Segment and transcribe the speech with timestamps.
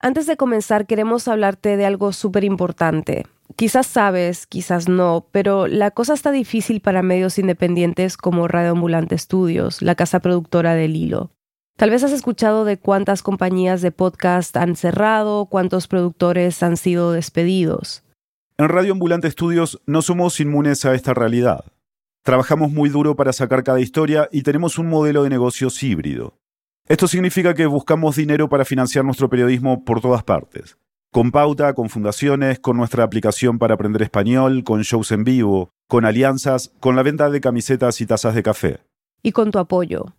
[0.00, 3.26] Antes de comenzar, queremos hablarte de algo súper importante.
[3.56, 9.16] Quizás sabes, quizás no, pero la cosa está difícil para medios independientes como Radio Ambulante
[9.16, 11.32] Estudios, la casa productora del Hilo.
[11.76, 17.10] Tal vez has escuchado de cuántas compañías de podcast han cerrado, cuántos productores han sido
[17.10, 18.04] despedidos.
[18.56, 21.64] En Radio Ambulante Estudios no somos inmunes a esta realidad.
[22.22, 26.38] Trabajamos muy duro para sacar cada historia y tenemos un modelo de negocios híbrido.
[26.88, 30.78] Esto significa que buscamos dinero para financiar nuestro periodismo por todas partes.
[31.12, 36.06] Con pauta, con fundaciones, con nuestra aplicación para aprender español, con shows en vivo, con
[36.06, 38.80] alianzas, con la venta de camisetas y tazas de café.
[39.22, 40.14] Y con tu apoyo.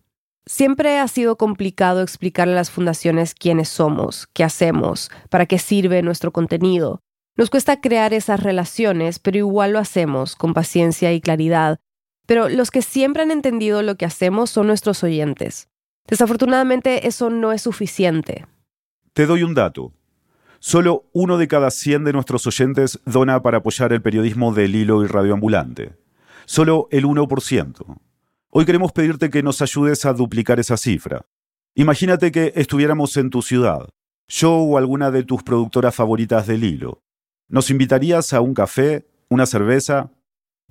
[0.45, 6.03] Siempre ha sido complicado explicarle a las fundaciones quiénes somos, qué hacemos, para qué sirve
[6.03, 7.01] nuestro contenido.
[7.35, 11.79] Nos cuesta crear esas relaciones, pero igual lo hacemos, con paciencia y claridad.
[12.27, 15.68] Pero los que siempre han entendido lo que hacemos son nuestros oyentes.
[16.09, 18.45] Desafortunadamente eso no es suficiente.
[19.13, 19.93] Te doy un dato.
[20.59, 25.03] Solo uno de cada 100 de nuestros oyentes dona para apoyar el periodismo del hilo
[25.03, 25.95] y radioambulante.
[26.45, 27.99] Solo el 1%.
[28.49, 31.25] Hoy queremos pedirte que nos ayudes a duplicar esa cifra.
[31.75, 33.87] Imagínate que estuviéramos en tu ciudad,
[34.27, 37.03] yo o alguna de tus productoras favoritas del hilo.
[37.47, 40.11] ¿Nos invitarías a un café, una cerveza?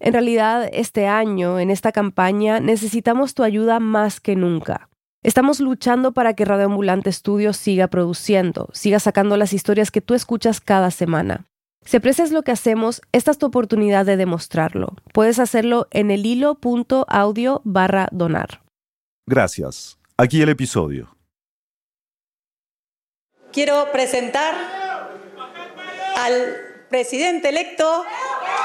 [0.00, 4.88] En realidad, este año, en esta campaña, necesitamos tu ayuda más que nunca.
[5.28, 10.14] Estamos luchando para que Radio Ambulante Studios siga produciendo, siga sacando las historias que tú
[10.14, 11.44] escuchas cada semana.
[11.84, 14.96] Si aprecias lo que hacemos, esta es tu oportunidad de demostrarlo.
[15.12, 18.62] Puedes hacerlo en el hilo.audio barra donar.
[19.26, 19.98] Gracias.
[20.16, 21.14] Aquí el episodio.
[23.52, 24.54] Quiero presentar
[26.16, 26.32] al
[26.88, 27.84] presidente electo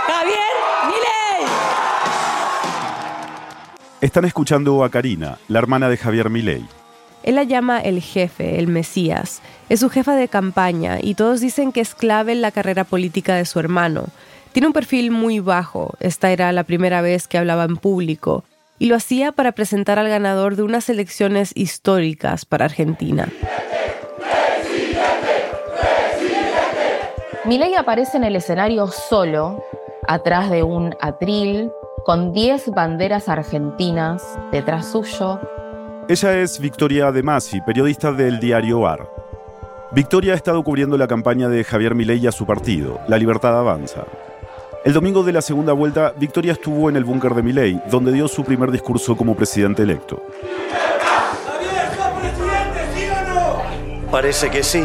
[0.08, 0.54] Javier
[0.86, 1.93] Milei.
[4.04, 6.66] Están escuchando a Karina, la hermana de Javier Milei.
[7.24, 9.42] Él la llama el jefe, el Mesías.
[9.70, 13.36] Es su jefa de campaña y todos dicen que es clave en la carrera política
[13.36, 14.08] de su hermano.
[14.52, 18.44] Tiene un perfil muy bajo, esta era la primera vez que hablaba en público,
[18.78, 23.30] y lo hacía para presentar al ganador de unas elecciones históricas para Argentina.
[27.46, 29.64] Milei aparece en el escenario solo,
[30.10, 31.72] atrás de un atril
[32.04, 35.40] con 10 banderas argentinas detrás suyo.
[36.10, 39.10] Ella es Victoria De Masi, periodista del diario AR.
[39.92, 44.04] Victoria ha estado cubriendo la campaña de Javier Milei a su partido, La Libertad Avanza.
[44.84, 48.28] El domingo de la segunda vuelta, Victoria estuvo en el búnker de Milei, donde dio
[48.28, 50.22] su primer discurso como presidente electo.
[54.12, 54.84] Parece que sí.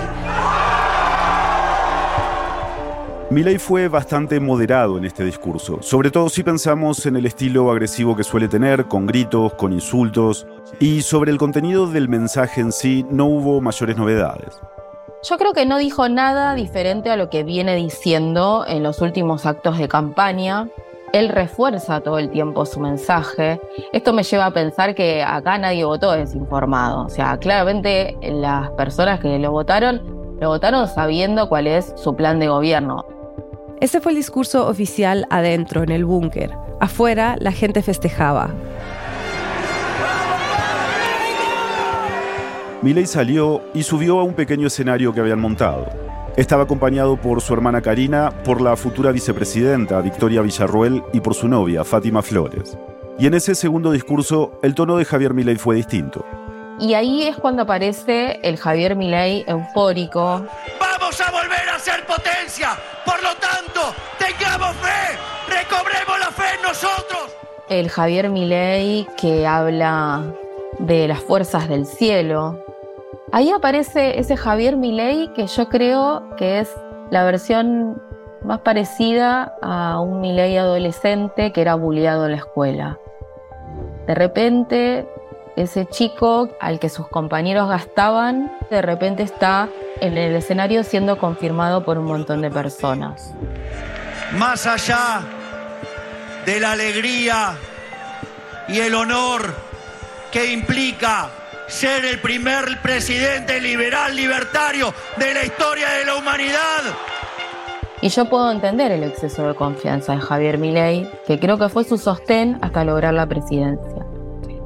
[3.30, 8.16] Milei fue bastante moderado en este discurso, sobre todo si pensamos en el estilo agresivo
[8.16, 10.46] que suele tener, con gritos, con insultos,
[10.80, 14.58] y sobre el contenido del mensaje en sí no hubo mayores novedades.
[15.28, 19.44] Yo creo que no dijo nada diferente a lo que viene diciendo en los últimos
[19.44, 20.66] actos de campaña.
[21.12, 23.60] Él refuerza todo el tiempo su mensaje.
[23.92, 27.04] Esto me lleva a pensar que acá nadie votó desinformado.
[27.04, 30.00] O sea, claramente las personas que lo votaron,
[30.40, 33.04] lo votaron sabiendo cuál es su plan de gobierno.
[33.80, 36.50] Ese fue el discurso oficial adentro, en el búnker.
[36.80, 38.50] Afuera, la gente festejaba.
[42.82, 45.86] Milei salió y subió a un pequeño escenario que habían montado.
[46.36, 51.48] Estaba acompañado por su hermana Karina, por la futura vicepresidenta Victoria Villarruel y por su
[51.48, 52.76] novia Fátima Flores.
[53.18, 56.24] Y en ese segundo discurso, el tono de Javier Milei fue distinto.
[56.80, 60.46] Y ahí es cuando aparece el Javier Milei eufórico.
[60.78, 62.76] ¡Vamos a volver a ser potencia!
[63.08, 63.80] Por lo tanto,
[64.18, 65.16] tengamos fe,
[65.48, 67.34] recobremos la fe en nosotros.
[67.70, 70.24] El Javier Milei que habla
[70.78, 72.62] de las fuerzas del cielo.
[73.32, 76.70] Ahí aparece ese Javier Milei que yo creo que es
[77.10, 78.02] la versión
[78.42, 82.98] más parecida a un Milei adolescente que era bulliado en la escuela.
[84.06, 85.08] De repente
[85.62, 89.68] ese chico al que sus compañeros gastaban, de repente está
[90.00, 93.34] en el escenario siendo confirmado por un montón de personas.
[94.36, 95.22] Más allá
[96.46, 97.56] de la alegría
[98.68, 99.54] y el honor
[100.30, 101.30] que implica
[101.66, 106.82] ser el primer presidente liberal libertario de la historia de la humanidad.
[108.00, 111.82] Y yo puedo entender el exceso de confianza de Javier Milei, que creo que fue
[111.82, 114.06] su sostén hasta lograr la presidencia.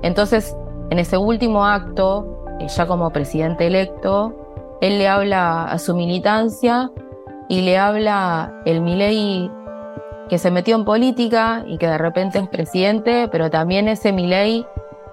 [0.03, 0.55] Entonces,
[0.93, 6.91] en ese último acto, ya como presidente electo, él le habla a su militancia
[7.49, 9.51] y le habla el Milei
[10.29, 14.67] que se metió en política y que de repente es presidente, pero también ese Milei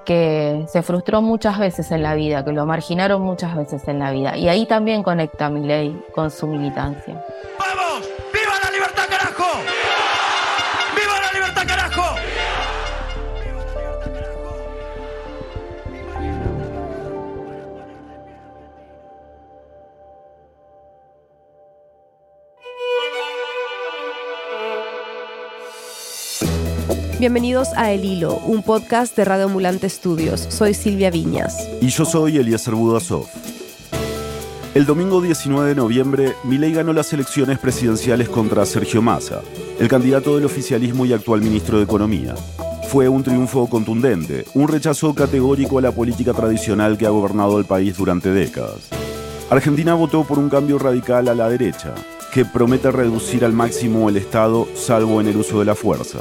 [0.04, 4.12] que se frustró muchas veces en la vida, que lo marginaron muchas veces en la
[4.12, 4.36] vida.
[4.36, 7.24] Y ahí también conecta ley con su militancia.
[27.20, 30.40] Bienvenidos a El Hilo, un podcast de Radio Ambulante Estudios.
[30.40, 31.68] Soy Silvia Viñas.
[31.82, 33.26] Y yo soy Eliezer Budasov.
[34.74, 39.42] El domingo 19 de noviembre, Milei ganó las elecciones presidenciales contra Sergio Massa,
[39.82, 42.36] el candidato del oficialismo y actual ministro de Economía.
[42.88, 47.66] Fue un triunfo contundente, un rechazo categórico a la política tradicional que ha gobernado el
[47.66, 48.88] país durante décadas.
[49.50, 51.94] Argentina votó por un cambio radical a la derecha,
[52.32, 56.20] que promete reducir al máximo el Estado salvo en el uso de la fuerza.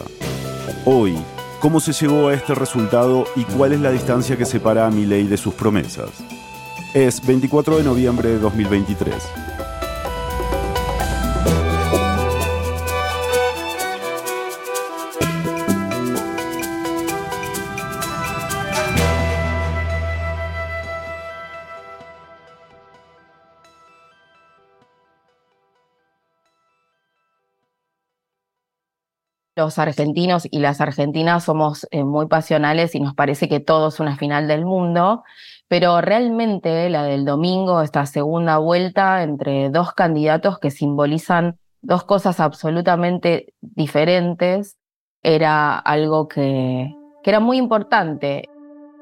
[0.85, 1.17] Hoy,
[1.61, 5.27] ¿cómo se llegó a este resultado y cuál es la distancia que separa a Milei
[5.27, 6.11] de sus promesas?
[6.95, 9.15] Es 24 de noviembre de 2023.
[29.59, 33.99] Los argentinos y las argentinas somos eh, muy pasionales y nos parece que todo es
[33.99, 35.25] una final del mundo,
[35.67, 42.39] pero realmente la del domingo, esta segunda vuelta entre dos candidatos que simbolizan dos cosas
[42.39, 44.79] absolutamente diferentes,
[45.23, 46.95] era algo que,
[47.25, 48.49] que era muy importante.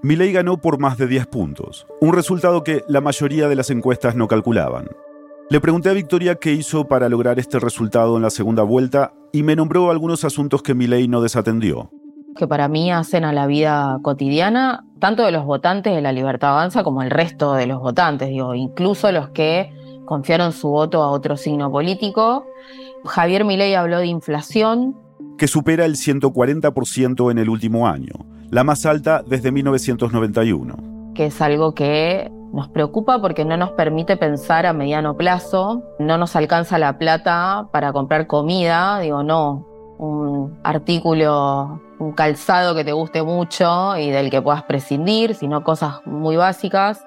[0.02, 4.16] Milei ganó por más de 10 puntos, un resultado que la mayoría de las encuestas
[4.16, 4.88] no calculaban.
[5.48, 9.44] Le pregunté a Victoria qué hizo para lograr este resultado en la segunda vuelta y
[9.44, 11.92] me nombró algunos asuntos que Milei no desatendió.
[12.34, 16.50] Que para mí hacen a la vida cotidiana, tanto de los votantes de la Libertad
[16.50, 19.72] Avanza como el resto de los votantes, digo, incluso los que
[20.04, 22.44] confiaron su voto a otro signo político.
[23.04, 24.96] Javier Milei habló de inflación.
[25.38, 28.14] Que supera el 140% en el último año,
[28.50, 31.12] la más alta desde 1991.
[31.14, 36.18] Que es algo que nos preocupa porque no nos permite pensar a mediano plazo, no
[36.18, 39.66] nos alcanza la plata para comprar comida, digo, no,
[39.98, 46.00] un artículo, un calzado que te guste mucho y del que puedas prescindir, sino cosas
[46.04, 47.04] muy básicas.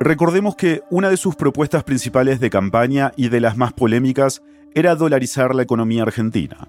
[0.00, 4.42] Recordemos que una de sus propuestas principales de campaña y de las más polémicas
[4.74, 6.68] era dolarizar la economía argentina.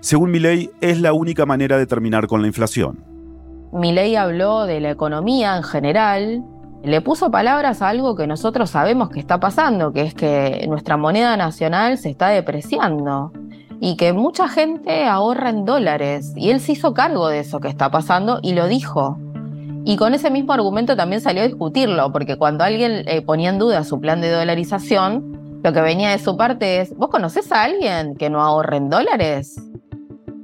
[0.00, 3.04] Según Milei, es la única manera de terminar con la inflación.
[3.72, 6.44] Milei habló de la economía en general,
[6.82, 10.96] le puso palabras a algo que nosotros sabemos que está pasando, que es que nuestra
[10.96, 13.32] moneda nacional se está depreciando
[13.80, 16.32] y que mucha gente ahorra en dólares.
[16.36, 19.18] Y él se hizo cargo de eso que está pasando y lo dijo.
[19.84, 23.58] Y con ese mismo argumento también salió a discutirlo, porque cuando alguien eh, ponía en
[23.58, 27.62] duda su plan de dolarización, lo que venía de su parte es, ¿vos conocés a
[27.62, 29.62] alguien que no ahorre en dólares?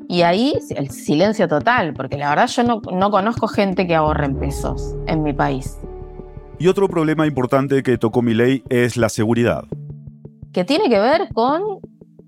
[0.08, 4.26] Y ahí el silencio total, porque la verdad yo no, no conozco gente que ahorre
[4.26, 5.78] en pesos en mi país.
[6.58, 9.64] Y otro problema importante que tocó mi ley es la seguridad.
[10.52, 11.62] Que tiene que ver con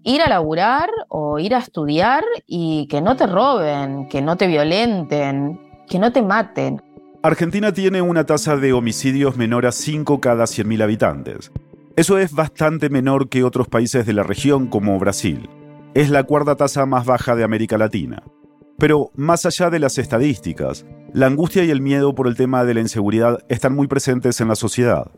[0.03, 4.47] ir a laburar o ir a estudiar y que no te roben, que no te
[4.47, 5.59] violenten,
[5.89, 6.83] que no te maten.
[7.23, 11.51] Argentina tiene una tasa de homicidios menor a 5 cada 100.000 habitantes.
[11.97, 15.49] Eso es bastante menor que otros países de la región como Brasil.
[15.95, 18.23] Es la cuarta tasa más baja de América Latina.
[18.79, 22.75] Pero más allá de las estadísticas, la angustia y el miedo por el tema de
[22.75, 25.11] la inseguridad están muy presentes en la sociedad.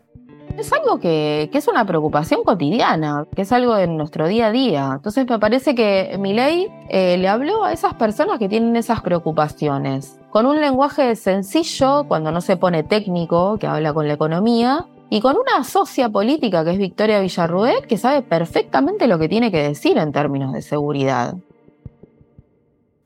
[0.57, 4.93] Es algo que, es una preocupación cotidiana, que es algo de nuestro día a día.
[4.95, 9.01] Entonces me parece que mi ley eh, le habló a esas personas que tienen esas
[9.01, 14.87] preocupaciones, con un lenguaje sencillo, cuando no se pone técnico, que habla con la economía,
[15.11, 19.51] y con una socia política que es Victoria Villarruel, que sabe perfectamente lo que tiene
[19.51, 21.35] que decir en términos de seguridad.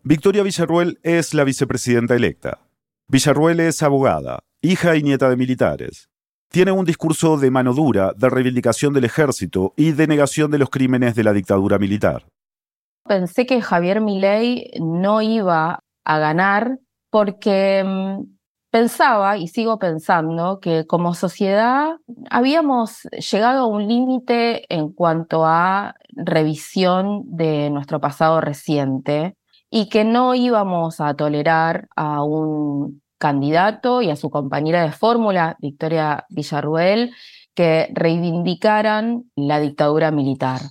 [0.07, 2.59] Victoria Villarruel es la vicepresidenta electa.
[3.07, 6.11] Villarruel es abogada, hija y nieta de militares.
[6.51, 10.69] Tiene un discurso de mano dura, de reivindicación del ejército y de negación de los
[10.69, 12.27] crímenes de la dictadura militar.
[13.03, 16.77] Pensé que Javier Milei no iba a ganar
[17.09, 18.25] porque mm,
[18.69, 21.95] pensaba y sigo pensando que como sociedad
[22.29, 29.35] habíamos llegado a un límite en cuanto a revisión de nuestro pasado reciente
[29.69, 35.57] y que no íbamos a tolerar a un candidato y a su compañera de fórmula,
[35.59, 37.13] Victoria Villarruel,
[37.53, 40.61] que reivindicaran la dictadura militar.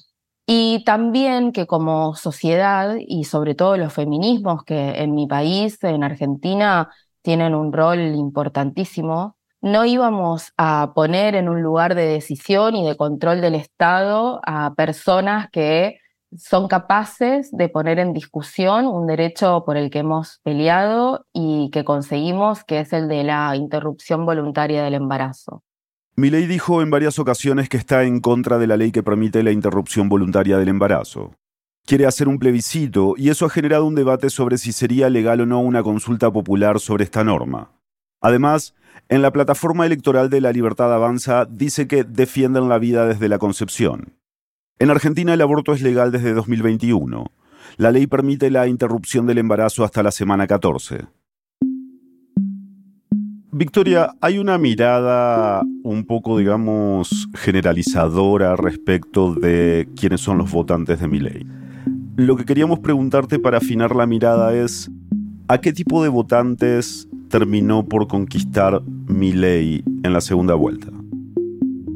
[0.46, 6.04] Y también que como sociedad y sobre todo los feminismos que en mi país, en
[6.04, 6.90] Argentina,
[7.22, 9.36] tienen un rol importantísimo.
[9.62, 14.74] No íbamos a poner en un lugar de decisión y de control del Estado a
[14.74, 15.98] personas que
[16.36, 21.84] son capaces de poner en discusión un derecho por el que hemos peleado y que
[21.84, 25.62] conseguimos, que es el de la interrupción voluntaria del embarazo.
[26.16, 29.50] Milei dijo en varias ocasiones que está en contra de la ley que permite la
[29.50, 31.34] interrupción voluntaria del embarazo.
[31.86, 35.46] Quiere hacer un plebiscito y eso ha generado un debate sobre si sería legal o
[35.46, 37.72] no una consulta popular sobre esta norma.
[38.20, 38.74] Además,
[39.08, 43.38] en la plataforma electoral de la Libertad Avanza dice que defienden la vida desde la
[43.38, 44.14] concepción.
[44.80, 47.26] En Argentina el aborto es legal desde 2021.
[47.76, 51.06] La ley permite la interrupción del embarazo hasta la semana 14.
[53.52, 61.06] Victoria, hay una mirada un poco, digamos, generalizadora respecto de quiénes son los votantes de
[61.06, 61.46] mi ley.
[62.16, 64.90] Lo que queríamos preguntarte para afinar la mirada es,
[65.46, 70.88] ¿a qué tipo de votantes terminó por conquistar mi ley en la segunda vuelta?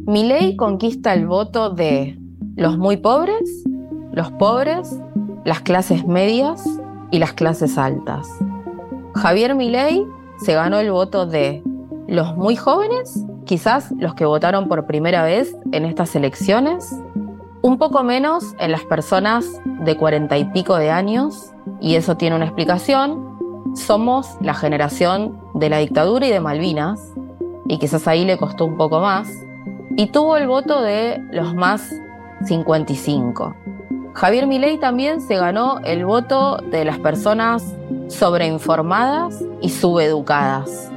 [0.06, 2.16] Mi ley conquista el voto de
[2.58, 3.64] los muy pobres,
[4.10, 4.98] los pobres,
[5.44, 6.68] las clases medias
[7.12, 8.28] y las clases altas.
[9.14, 10.04] Javier Milei
[10.40, 11.62] se ganó el voto de
[12.08, 16.92] los muy jóvenes, quizás los que votaron por primera vez en estas elecciones,
[17.62, 19.46] un poco menos en las personas
[19.84, 23.38] de cuarenta y pico de años, y eso tiene una explicación.
[23.76, 27.14] Somos la generación de la dictadura y de Malvinas,
[27.68, 29.28] y quizás ahí le costó un poco más,
[29.96, 31.88] y tuvo el voto de los más
[32.44, 33.54] 55.
[34.14, 37.76] Javier Milei también se ganó el voto de las personas
[38.08, 40.90] sobreinformadas y subeducadas.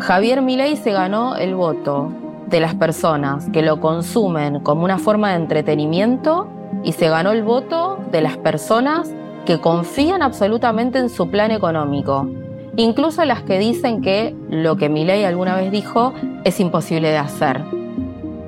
[0.00, 2.10] Javier Milei se ganó el voto
[2.48, 6.48] de las personas que lo consumen como una forma de entretenimiento
[6.82, 9.12] y se ganó el voto de las personas
[9.46, 12.28] que confían absolutamente en su plan económico,
[12.76, 16.12] incluso las que dicen que lo que Milei alguna vez dijo
[16.44, 17.62] es imposible de hacer.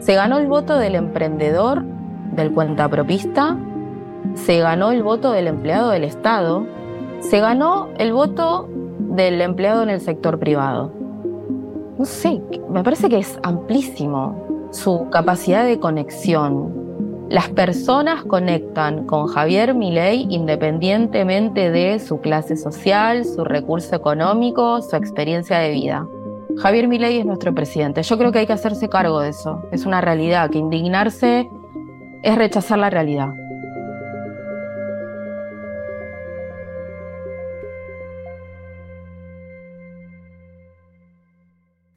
[0.00, 1.84] Se ganó el voto del emprendedor
[2.32, 3.56] del cuentapropista,
[4.34, 6.66] se ganó el voto del empleado del Estado,
[7.20, 10.92] se ganó el voto del empleado en el sector privado.
[11.98, 16.82] No sé, me parece que es amplísimo su capacidad de conexión.
[17.28, 24.96] Las personas conectan con Javier Milei independientemente de su clase social, su recurso económico, su
[24.96, 26.06] experiencia de vida.
[26.58, 28.02] Javier Milei es nuestro presidente.
[28.02, 29.62] Yo creo que hay que hacerse cargo de eso.
[29.72, 31.48] Es una realidad que indignarse
[32.22, 33.34] es rechazar la realidad.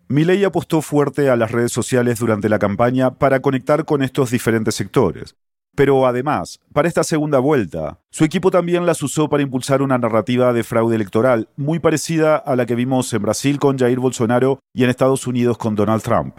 [0.07, 4.75] Milei apostó fuerte a las redes sociales durante la campaña para conectar con estos diferentes
[4.75, 5.35] sectores.
[5.75, 10.53] Pero además, para esta segunda vuelta, su equipo también las usó para impulsar una narrativa
[10.53, 14.85] de fraude electoral muy parecida a la que vimos en Brasil con Jair Bolsonaro y
[14.85, 16.37] en Estados Unidos con Donald Trump.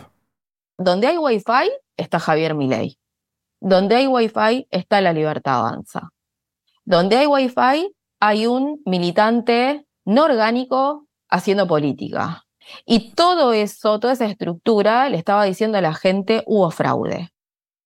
[0.78, 2.96] Donde hay Wi-Fi está Javier Milei.
[3.60, 6.10] Donde hay Wi-Fi está la libertad avanza.
[6.84, 12.44] Donde hay Wi-Fi hay un militante no orgánico haciendo política.
[12.84, 17.30] Y todo eso, toda esa estructura le estaba diciendo a la gente hubo fraude.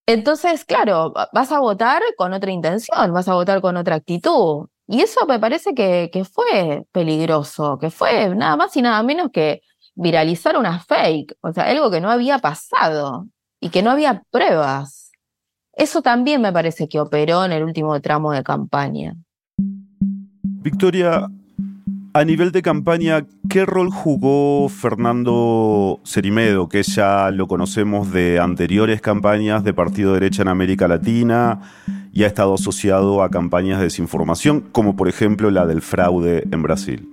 [0.07, 4.67] Entonces, claro, vas a votar con otra intención, vas a votar con otra actitud.
[4.89, 9.31] Y eso me parece que, que fue peligroso, que fue nada más y nada menos
[9.33, 9.63] que
[9.95, 13.27] viralizar una fake, o sea, algo que no había pasado
[13.61, 15.10] y que no había pruebas.
[15.81, 19.15] Eso también me parece que operó en el último tramo de campaña.
[19.57, 21.27] Victoria,
[22.13, 29.01] a nivel de campaña, ¿qué rol jugó Fernando Cerimedo, que ya lo conocemos de anteriores
[29.01, 31.61] campañas de partido derecha en América Latina
[32.13, 36.63] y ha estado asociado a campañas de desinformación, como por ejemplo la del fraude en
[36.63, 37.09] Brasil?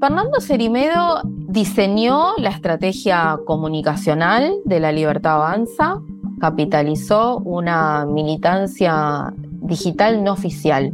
[0.00, 6.00] Fernando Cerimedo diseñó la estrategia comunicacional de la Libertad Avanza,
[6.42, 10.92] capitalizó una militancia digital no oficial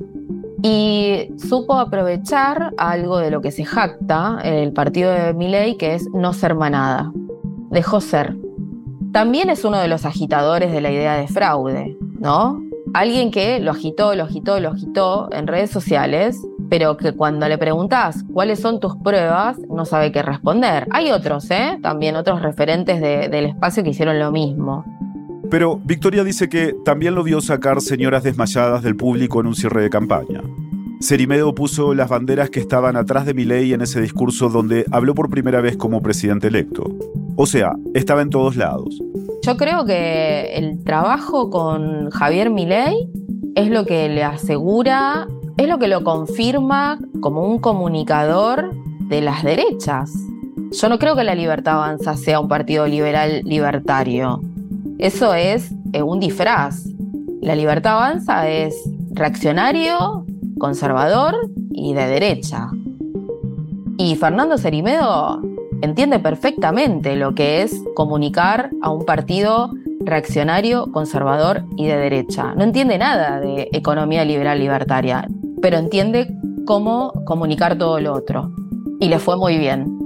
[0.63, 6.07] y supo aprovechar algo de lo que se jacta el partido de Milei, que es
[6.13, 7.11] no ser manada.
[7.71, 8.37] Dejó ser.
[9.11, 12.63] También es uno de los agitadores de la idea de fraude, ¿no?
[12.93, 16.39] Alguien que lo agitó, lo agitó, lo agitó en redes sociales,
[16.69, 20.87] pero que cuando le preguntas cuáles son tus pruebas, no sabe qué responder.
[20.91, 21.79] Hay otros, ¿eh?
[21.83, 24.85] También otros referentes del espacio que hicieron lo mismo.
[25.51, 29.83] Pero Victoria dice que también lo vio sacar señoras desmayadas del público en un cierre
[29.83, 30.43] de campaña.
[31.01, 35.31] Cerimedo puso las banderas que estaban atrás de Milei en ese discurso donde habló por
[35.31, 36.85] primera vez como presidente electo.
[37.37, 39.01] O sea, estaba en todos lados.
[39.43, 43.09] Yo creo que el trabajo con Javier Milei
[43.55, 48.75] es lo que le asegura, es lo que lo confirma como un comunicador
[49.09, 50.13] de las derechas.
[50.73, 54.43] Yo no creo que la Libertad Avanza sea un partido liberal libertario.
[54.99, 56.85] Eso es eh, un disfraz.
[57.41, 58.75] La Libertad Avanza es
[59.13, 60.27] reaccionario,
[60.59, 61.37] conservador
[61.71, 62.69] y de derecha.
[63.97, 65.41] Y Fernando Cerimedo
[65.83, 72.55] entiende perfectamente lo que es comunicar a un partido reaccionario, conservador y de derecha.
[72.57, 75.29] No entiende nada de economía liberal libertaria,
[75.63, 76.35] pero entiende
[76.67, 78.51] cómo comunicar todo lo otro.
[78.99, 79.98] Y le fue muy bien.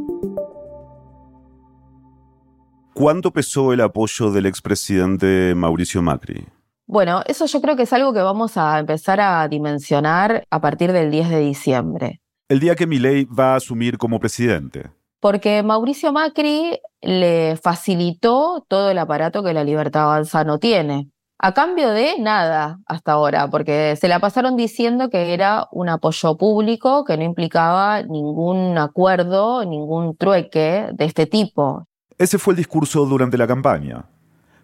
[3.02, 6.46] ¿Cuánto pesó el apoyo del expresidente Mauricio Macri?
[6.86, 10.92] Bueno, eso yo creo que es algo que vamos a empezar a dimensionar a partir
[10.92, 12.20] del 10 de diciembre.
[12.48, 18.90] El día que Milei va a asumir como presidente porque Mauricio Macri le facilitó todo
[18.90, 21.10] el aparato que la Libertad Avanza no tiene.
[21.40, 26.36] A cambio de nada hasta ahora, porque se la pasaron diciendo que era un apoyo
[26.36, 31.88] público que no implicaba ningún acuerdo, ningún trueque de este tipo.
[32.18, 34.06] Ese fue el discurso durante la campaña.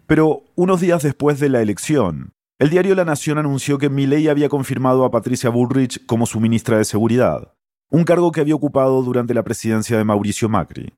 [0.07, 4.49] Pero unos días después de la elección, el diario La Nación anunció que Milei había
[4.49, 7.53] confirmado a Patricia Bullrich como su ministra de Seguridad
[7.91, 10.93] un cargo que había ocupado durante la presidencia de Mauricio Macri.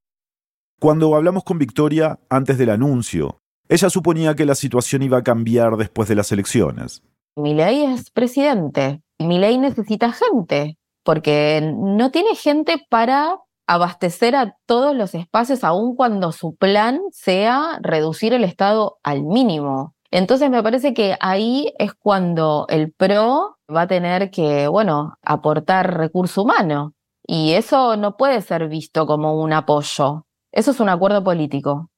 [0.79, 3.39] Cuando hablamos con Victoria antes del anuncio,
[3.69, 7.03] ella suponía que la situación iba a cambiar después de las elecciones.
[7.35, 9.01] Milei es presidente.
[9.19, 13.37] Milei necesita gente, porque no tiene gente para
[13.73, 19.95] abastecer a todos los espacios, aun cuando su plan sea reducir el Estado al mínimo.
[20.11, 25.97] Entonces me parece que ahí es cuando el PRO va a tener que, bueno, aportar
[25.97, 26.93] recurso humano.
[27.25, 30.25] Y eso no puede ser visto como un apoyo.
[30.51, 31.89] Eso es un acuerdo político.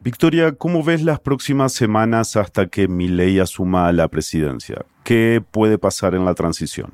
[0.00, 4.84] Victoria, ¿cómo ves las próximas semanas hasta que Milei asuma la presidencia?
[5.04, 6.92] ¿Qué puede pasar en la transición?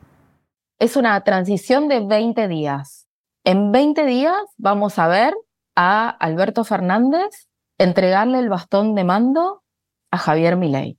[0.78, 3.01] Es una transición de 20 días.
[3.44, 5.34] En 20 días vamos a ver
[5.74, 9.64] a Alberto Fernández entregarle el bastón de mando
[10.12, 10.96] a Javier Milei.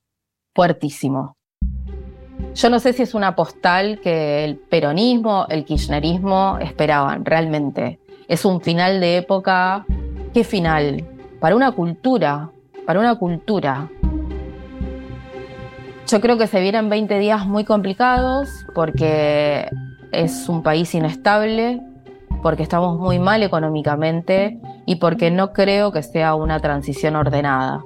[0.54, 1.38] Fuertísimo.
[2.54, 7.98] Yo no sé si es una postal que el peronismo, el kirchnerismo esperaban, realmente.
[8.28, 9.86] Es un final de época.
[10.34, 11.02] ¿Qué final?
[11.40, 12.50] Para una cultura,
[12.84, 13.88] para una cultura.
[16.06, 19.70] Yo creo que se vienen 20 días muy complicados porque
[20.12, 21.80] es un país inestable,
[22.44, 27.82] porque estamos muy mal económicamente y porque no creo que sea una transición ordenada.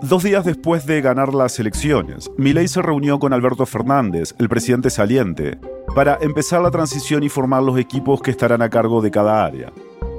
[0.00, 4.88] Dos días después de ganar las elecciones, Milei se reunió con Alberto Fernández, el presidente
[4.88, 5.58] saliente,
[5.94, 9.70] para empezar la transición y formar los equipos que estarán a cargo de cada área.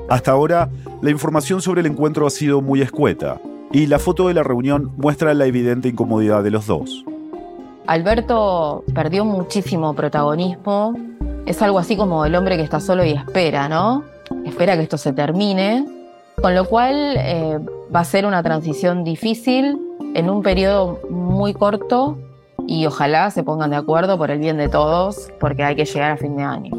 [0.07, 0.69] Hasta ahora,
[1.01, 4.91] la información sobre el encuentro ha sido muy escueta, y la foto de la reunión
[4.97, 7.05] muestra la evidente incomodidad de los dos.
[7.87, 10.95] Alberto perdió muchísimo protagonismo.
[11.45, 14.03] Es algo así como el hombre que está solo y espera, ¿no?
[14.45, 15.85] Espera que esto se termine.
[16.41, 17.59] Con lo cual eh,
[17.93, 19.79] va a ser una transición difícil
[20.13, 22.17] en un periodo muy corto
[22.67, 26.11] y ojalá se pongan de acuerdo por el bien de todos porque hay que llegar
[26.11, 26.71] a fin de año.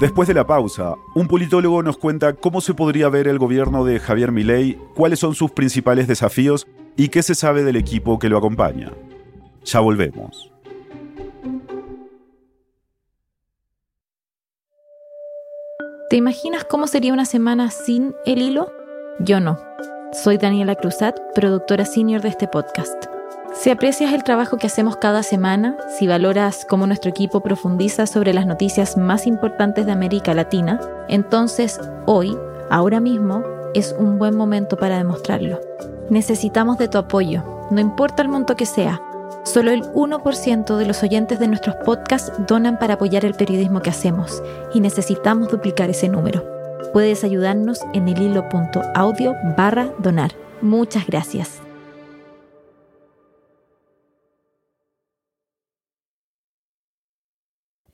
[0.00, 4.00] Después de la pausa, un politólogo nos cuenta cómo se podría ver el gobierno de
[4.00, 8.38] Javier Milei, cuáles son sus principales desafíos y qué se sabe del equipo que lo
[8.38, 8.92] acompaña.
[9.64, 10.50] Ya volvemos.
[16.10, 18.72] ¿Te imaginas cómo sería una semana sin el hilo?
[19.18, 19.58] Yo no.
[20.12, 23.06] Soy Daniela Cruzat, productora senior de este podcast.
[23.52, 28.34] Si aprecias el trabajo que hacemos cada semana, si valoras cómo nuestro equipo profundiza sobre
[28.34, 32.36] las noticias más importantes de América Latina, entonces hoy,
[32.70, 33.42] ahora mismo,
[33.74, 35.60] es un buen momento para demostrarlo.
[36.10, 39.00] Necesitamos de tu apoyo, no importa el monto que sea
[39.44, 43.90] Solo el 1% de los oyentes de nuestros podcasts donan para apoyar el periodismo que
[43.90, 46.42] hacemos y necesitamos duplicar ese número.
[46.94, 50.32] Puedes ayudarnos en el hilo.audio barra donar.
[50.62, 51.60] Muchas gracias.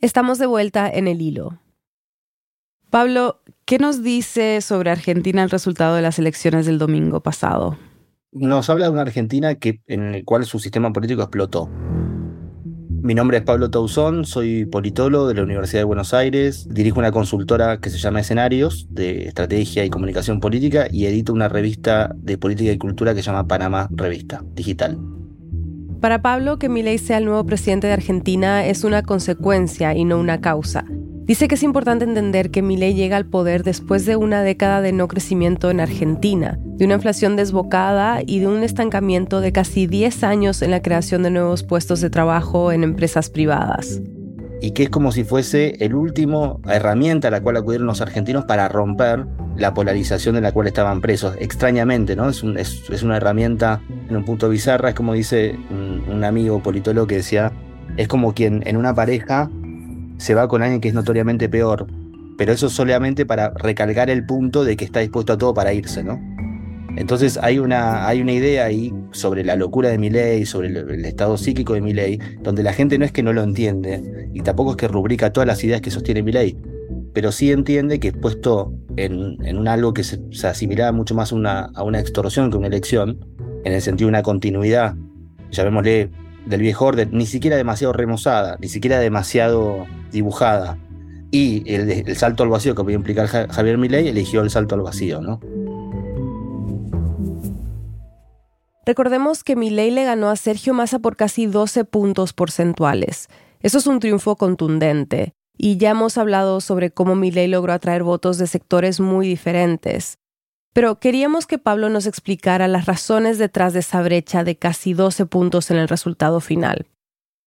[0.00, 1.58] Estamos de vuelta en el hilo.
[2.90, 7.76] Pablo, ¿qué nos dice sobre Argentina el resultado de las elecciones del domingo pasado?
[8.32, 11.68] Nos habla de una Argentina que, en el cual su sistema político explotó.
[13.02, 17.12] Mi nombre es Pablo Tauzón, soy politólogo de la Universidad de Buenos Aires, dirijo una
[17.12, 22.36] consultora que se llama Escenarios de Estrategia y Comunicación Política y edito una revista de
[22.36, 24.98] política y cultura que se llama Panamá Revista Digital.
[26.02, 30.18] Para Pablo, que Milei sea el nuevo presidente de Argentina es una consecuencia y no
[30.18, 30.84] una causa.
[31.30, 34.90] Dice que es importante entender que Milei llega al poder después de una década de
[34.90, 40.24] no crecimiento en Argentina, de una inflación desbocada y de un estancamiento de casi 10
[40.24, 44.02] años en la creación de nuevos puestos de trabajo en empresas privadas.
[44.60, 48.44] y que es como si fuese el último herramienta a la cual acudieron los argentinos
[48.46, 49.24] para romper
[49.56, 51.36] la polarización de la cual estaban presos.
[51.38, 52.28] Extrañamente, ¿no?
[52.28, 52.42] Es,
[53.04, 57.52] una herramienta en un punto bizarra, es como dice un, un amigo politólogo que decía,
[57.96, 59.48] es como quien en una pareja
[60.20, 61.86] se va con alguien que es notoriamente peor,
[62.36, 66.04] pero eso solamente para recalcar el punto de que está dispuesto a todo para irse,
[66.04, 66.20] ¿no?
[66.96, 71.38] Entonces hay una, hay una idea ahí sobre la locura de Milley, sobre el, estado
[71.38, 74.76] psíquico de Milley, donde la gente no es que no lo entiende, y tampoco es
[74.76, 76.54] que rubrica todas las ideas que sostiene Milley,
[77.14, 81.36] pero sí entiende que es puesto en, un algo que se, asimilaba mucho más a
[81.36, 83.24] una, a una extorsión que una elección,
[83.64, 84.96] en el sentido de una continuidad,
[85.50, 86.10] llamémosle
[86.44, 90.78] del viejo orden, ni siquiera demasiado remozada, ni siquiera demasiado dibujada.
[91.30, 95.20] Y el, salto al vacío que podía implicar Javier Milei eligió el salto al vacío,
[95.20, 95.40] ¿no?
[98.86, 103.28] Recordemos que Milei le ganó a Sergio Massa por casi 12 puntos porcentuales.
[103.60, 105.34] Eso es un triunfo contundente.
[105.56, 110.16] Y ya hemos hablado sobre cómo Milei logró atraer votos de sectores muy diferentes.
[110.72, 115.26] Pero queríamos que Pablo nos explicara las razones detrás de esa brecha de casi 12
[115.26, 116.86] puntos en el resultado final.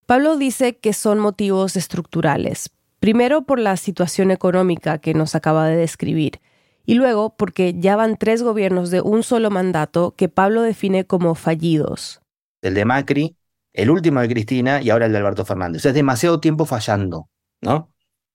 [0.06, 2.70] Pablo dice que son motivos estructurales.
[3.00, 6.40] Primero por la situación económica que nos acaba de describir,
[6.86, 11.36] y luego porque ya van tres gobiernos de un solo mandato que Pablo define como
[11.36, 12.22] fallidos.
[12.62, 13.38] El de Macri,
[13.74, 15.80] el último de Cristina y ahora el de Alberto Fernández.
[15.80, 17.30] O sea, es demasiado tiempo fallando,
[17.62, 17.90] ¿no?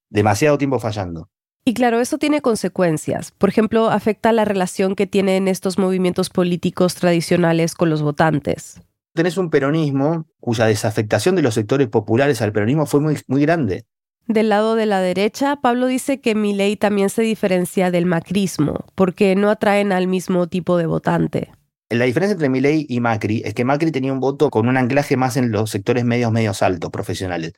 [0.08, 1.28] Demasiado tiempo fallando.
[1.64, 3.30] Y claro, eso tiene consecuencias.
[3.32, 8.80] Por ejemplo, afecta la relación que tienen estos movimientos políticos tradicionales con los votantes.
[9.14, 13.86] Tenés un peronismo cuya desafectación de los sectores populares al peronismo fue muy, muy grande.
[14.26, 19.34] Del lado de la derecha, Pablo dice que Milei también se diferencia del macrismo, porque
[19.34, 21.50] no atraen al mismo tipo de votante.
[21.88, 25.16] La diferencia entre Milei y Macri es que Macri tenía un voto con un anclaje
[25.16, 27.54] más en los sectores medios, medios altos, profesionales.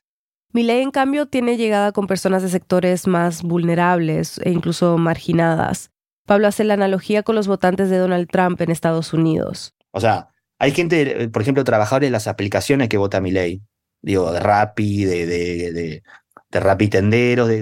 [0.53, 5.91] Milei, en cambio, tiene llegada con personas de sectores más vulnerables e incluso marginadas.
[6.27, 9.75] Pablo hace la analogía con los votantes de Donald Trump en Estados Unidos.
[9.91, 10.30] O sea,
[10.61, 13.63] hay gente, por ejemplo, trabajadores en las aplicaciones que vota Milei.
[14.03, 16.03] Digo, de Rappi, de, de, de,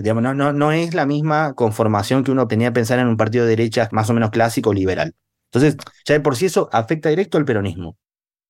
[0.02, 3.50] de no es la misma conformación que uno tenía que pensar en un partido de
[3.50, 5.14] derecha más o menos clásico liberal.
[5.52, 7.96] Entonces, ya de por sí eso afecta directo al peronismo.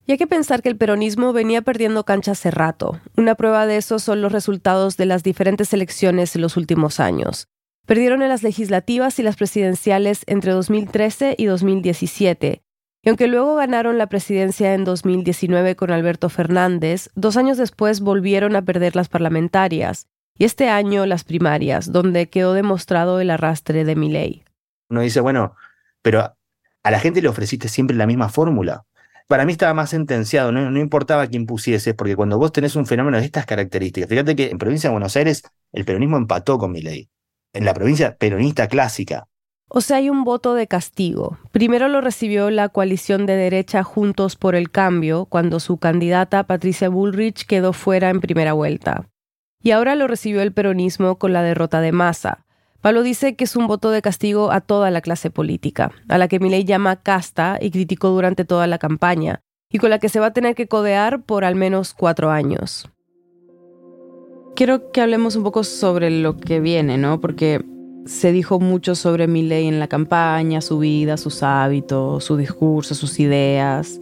[0.07, 2.99] Y hay que pensar que el peronismo venía perdiendo cancha hace rato.
[3.15, 7.47] Una prueba de eso son los resultados de las diferentes elecciones en los últimos años.
[7.85, 12.63] Perdieron en las legislativas y las presidenciales entre 2013 y 2017.
[13.01, 18.55] Y aunque luego ganaron la presidencia en 2019 con Alberto Fernández, dos años después volvieron
[18.55, 20.07] a perder las parlamentarias
[20.37, 24.43] y este año las primarias, donde quedó demostrado el arrastre de mi ley.
[24.89, 25.55] Uno dice, bueno,
[26.01, 26.35] pero
[26.83, 28.85] a la gente le ofreciste siempre la misma fórmula
[29.29, 33.19] para mí estaba más sentenciado, no, importaba quién pusiese, porque cuando vos tenés un fenómeno
[33.19, 36.81] de estas características, fíjate que en provincia de Buenos Aires el peronismo empató con mi
[36.81, 37.11] ley,
[37.53, 39.27] en la provincia peronista clásica.
[39.71, 41.37] O sea, hay un voto de castigo.
[41.51, 46.89] Primero lo recibió la coalición de derecha Juntos por el Cambio, cuando su candidata Patricia
[46.89, 49.07] Bullrich quedó fuera en primera vuelta.
[49.61, 52.45] Y ahora lo recibió el peronismo con la derrota de Massa.
[52.81, 56.27] Pablo dice que es un voto de castigo a toda la clase política, a la
[56.27, 60.19] que Milei llama casta y criticó durante toda la campaña, y con la que se
[60.19, 62.89] va a tener que codear por al menos cuatro años.
[64.55, 67.21] Quiero que hablemos un poco sobre lo que viene, ¿no?
[67.21, 67.63] Porque
[68.09, 73.19] se dijo mucho sobre Milei en la campaña, su vida, sus hábitos, su discurso, sus
[73.19, 73.99] ideas.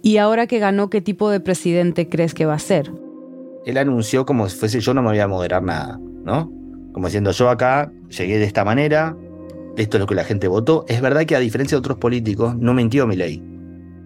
[0.00, 2.92] Y ahora que ganó, ¿qué tipo de presidente crees que va a ser?
[3.66, 6.52] Él anunció como si fuese yo no me voy a moderar nada, ¿no?
[6.92, 9.16] Como diciendo, yo acá llegué de esta manera,
[9.76, 10.84] esto es lo que la gente votó.
[10.86, 13.42] Es verdad que a diferencia de otros políticos, no mintió Milei.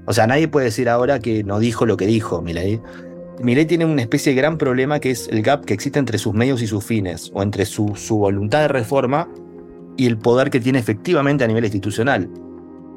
[0.07, 2.81] O sea, nadie puede decir ahora que no dijo lo que dijo Milei.
[3.41, 6.35] Milei tiene una especie de gran problema que es el gap que existe entre sus
[6.35, 9.29] medios y sus fines, o entre su, su voluntad de reforma
[9.97, 12.29] y el poder que tiene efectivamente a nivel institucional.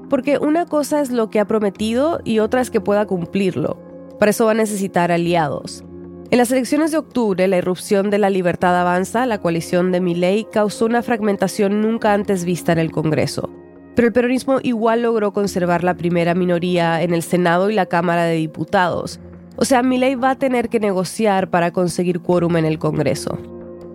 [0.10, 3.78] Porque una cosa es lo que ha prometido y otra es que pueda cumplirlo.
[4.20, 5.84] Para eso va a necesitar aliados.
[6.30, 10.46] En las elecciones de octubre, la irrupción de la Libertad Avanza, la coalición de Milei,
[10.52, 13.50] causó una fragmentación nunca antes vista en el Congreso.
[13.96, 18.26] Pero el peronismo igual logró conservar la primera minoría en el Senado y la Cámara
[18.26, 19.20] de Diputados.
[19.58, 23.38] O sea, Milei va a tener que negociar para conseguir quórum en el Congreso.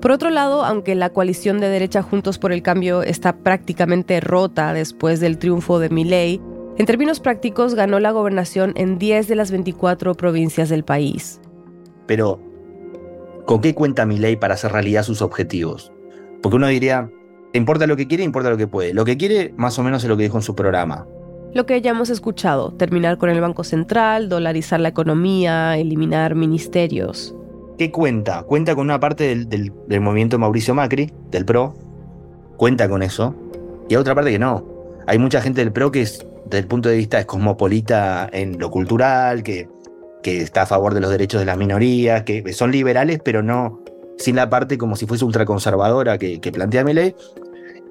[0.01, 4.73] Por otro lado, aunque la coalición de derecha Juntos por el Cambio está prácticamente rota
[4.73, 6.41] después del triunfo de Milei,
[6.77, 11.41] en términos prácticos ganó la gobernación en 10 de las 24 provincias del país.
[12.07, 12.41] Pero,
[13.47, 15.93] ¿con qué cuenta mi ley para hacer realidad sus objetivos?
[16.43, 17.09] Porque uno diría,
[17.53, 18.95] importa lo que quiere, importa lo que puede.
[18.95, 21.07] Lo que quiere, más o menos es lo que dijo en su programa.
[21.55, 27.35] Lo que ya hemos escuchado, terminar con el Banco Central, dolarizar la economía, eliminar ministerios.
[27.77, 28.43] ¿Qué ¿qué cuenta?
[28.45, 31.75] Cuenta con una parte del, del, movimiento Mauricio Macri, del PRO,
[32.57, 33.35] cuenta con eso,
[33.89, 34.67] y otra parte que no.
[35.07, 38.59] Hay mucha gente del PRO que es, desde el punto de vista es cosmopolita en
[38.59, 39.69] lo cultural, que,
[40.23, 43.83] que está a favor de los derechos de las minorías, que son liberales, pero no
[44.19, 47.15] sin la parte como si fuese ultraconservadora que, plantea Milei,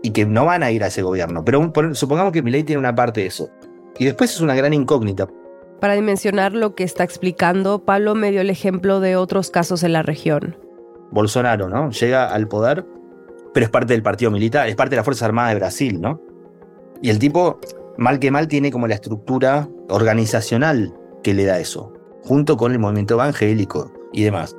[0.03, 1.43] y que no van a ir a ese gobierno.
[1.45, 3.49] Pero supongamos que Milei tiene una parte de eso.
[3.97, 5.27] Y después es una gran incógnita.
[5.79, 9.93] Para dimensionar lo que está explicando, Pablo me dio el ejemplo de otros casos en
[9.93, 10.55] la región.
[11.11, 11.91] Bolsonaro, ¿no?
[11.91, 12.85] Llega al poder,
[13.53, 16.21] pero es parte del partido militar, es parte de las Fuerzas Armadas de Brasil, ¿no?
[17.01, 17.59] Y el tipo,
[17.97, 22.79] mal que mal, tiene como la estructura organizacional que le da eso, junto con el
[22.79, 24.55] movimiento evangélico y demás.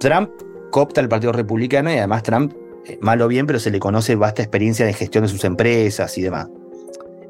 [0.00, 0.30] Trump
[0.70, 2.52] copta el Partido Republicano y además Trump,
[3.00, 6.22] mal o bien, pero se le conoce vasta experiencia de gestión de sus empresas y
[6.22, 6.48] demás.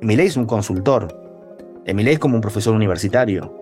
[0.01, 1.09] Milei es un consultor.
[1.87, 3.55] Milei es como un profesor universitario.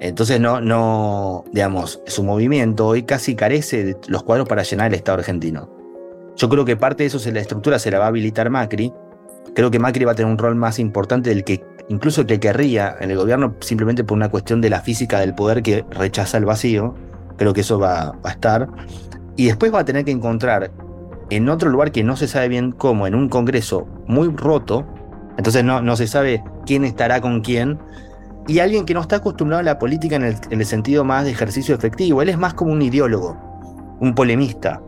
[0.00, 4.94] Entonces no, no, digamos, su movimiento hoy casi carece de los cuadros para llenar el
[4.94, 5.68] Estado argentino.
[6.36, 8.92] Yo creo que parte de eso, se la estructura se la va a habilitar Macri.
[9.54, 12.96] Creo que Macri va a tener un rol más importante del que incluso que querría
[13.00, 16.44] en el gobierno simplemente por una cuestión de la física del poder que rechaza el
[16.44, 16.94] vacío.
[17.36, 18.68] Creo que eso va a estar.
[19.36, 20.70] Y después va a tener que encontrar
[21.30, 24.86] en otro lugar que no se sabe bien cómo, en un Congreso muy roto,
[25.36, 27.78] entonces no, no se sabe quién estará con quién,
[28.46, 31.24] y alguien que no está acostumbrado a la política en el, en el sentido más
[31.24, 33.36] de ejercicio efectivo, él es más como un ideólogo,
[34.00, 34.82] un polemista.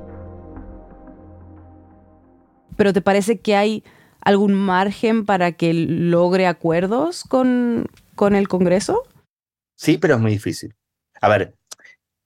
[2.77, 3.85] ¿Pero te parece que hay
[4.23, 9.03] algún margen para que logre acuerdos con, con el Congreso?
[9.77, 10.75] Sí, pero es muy difícil.
[11.21, 11.55] A ver,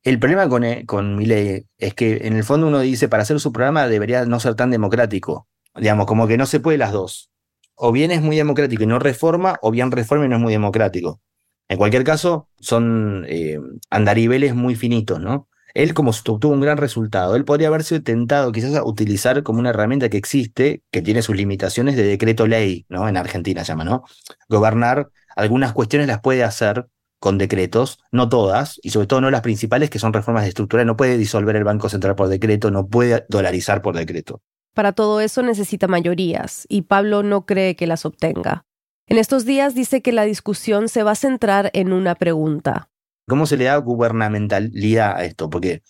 [0.05, 3.40] el problema con, eh, con Milei es que en el fondo uno dice, para hacer
[3.40, 5.49] su programa debería no ser tan democrático.
[5.75, 7.31] Digamos, como que no se puede las dos.
[7.75, 10.53] O bien es muy democrático y no reforma, o bien reforma y no es muy
[10.53, 11.21] democrático.
[11.69, 13.59] En cualquier caso, son eh,
[13.90, 15.49] andariveles muy finitos, ¿no?
[15.73, 19.71] Él, como tuvo un gran resultado, él podría haberse tentado quizás a utilizar como una
[19.71, 23.09] herramienta que existe, que tiene sus limitaciones de decreto ley, ¿no?
[23.09, 24.05] En Argentina se llama, ¿no?
[24.49, 26.87] Gobernar algunas cuestiones las puede hacer
[27.18, 30.85] con decretos, no todas, y sobre todo no las principales, que son reformas de estructura.
[30.85, 34.42] No puede disolver el Banco Central por decreto, no puede dolarizar por decreto.
[34.74, 38.66] Para todo eso necesita mayorías, y Pablo no cree que las obtenga.
[39.07, 42.88] En estos días dice que la discusión se va a centrar en una pregunta.
[43.27, 45.48] ¿Cómo se le da gubernamentalidad a esto?
[45.48, 45.83] Porque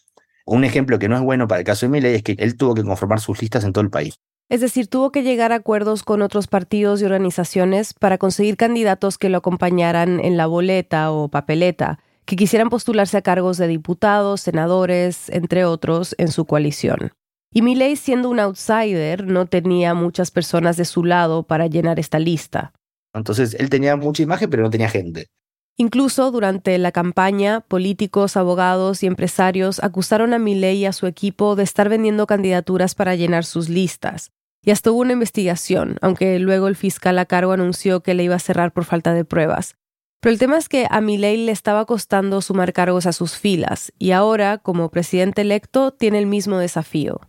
[0.47, 2.75] un ejemplo que no es bueno para el caso de Milei es que él tuvo
[2.75, 4.21] que conformar sus listas en todo el país.
[4.51, 9.17] Es decir, tuvo que llegar a acuerdos con otros partidos y organizaciones para conseguir candidatos
[9.17, 14.43] que lo acompañaran en la boleta o papeleta, que quisieran postularse a cargos de diputados,
[14.43, 17.13] senadores, entre otros, en su coalición.
[17.53, 22.19] Y Milley, siendo un outsider, no tenía muchas personas de su lado para llenar esta
[22.19, 22.73] lista.
[23.15, 25.29] Entonces, él tenía mucha imagen, pero no tenía gente.
[25.77, 31.57] Incluso durante la campaña, políticos, abogados y empresarios acusaron a Milley y a su equipo
[31.57, 34.31] de estar vendiendo candidaturas para llenar sus listas.
[34.63, 38.37] Y hasta hubo una investigación, aunque luego el fiscal a cargo anunció que le iba
[38.37, 39.77] a cerrar por falta de pruebas.
[40.21, 43.93] Pero el tema es que a Milley le estaba costando sumar cargos a sus filas,
[43.99, 47.21] y ahora, como presidente electo, tiene el mismo desafío.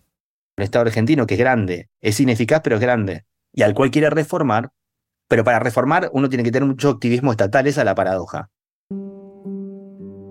[0.56, 4.10] El Estado argentino, que es grande, es ineficaz, pero es grande, y al cual quiere
[4.12, 4.72] reformar,
[5.28, 8.50] pero para reformar uno tiene que tener mucho activismo estatal, esa es la paradoja.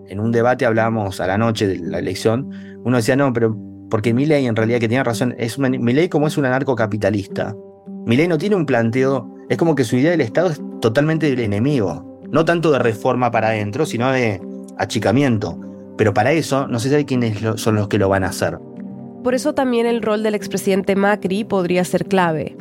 [0.07, 2.51] En un debate hablábamos a la noche de la elección,
[2.85, 3.57] uno decía, no, pero
[3.91, 7.55] porque Milley en realidad que tiene razón, es Milley como es un anarcocapitalista.
[8.07, 11.41] Milley no tiene un planteo, es como que su idea del Estado es totalmente del
[11.41, 14.41] enemigo, no tanto de reforma para adentro, sino de
[14.79, 15.59] achicamiento.
[15.97, 18.59] Pero para eso no se sabe quiénes son los que lo van a hacer.
[19.23, 22.57] Por eso también el rol del expresidente Macri podría ser clave